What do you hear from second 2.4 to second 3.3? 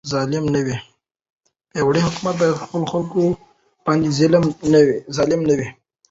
پر خپلو خلکو